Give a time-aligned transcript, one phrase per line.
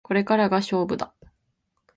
[0.03, 1.13] これからが勝負だ